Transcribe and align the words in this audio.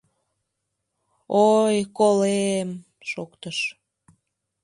Ой, 1.57 1.77
колем!— 1.97 2.69
шоктыш. 3.09 3.59